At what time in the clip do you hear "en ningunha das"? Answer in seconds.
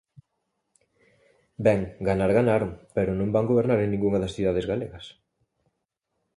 3.81-4.35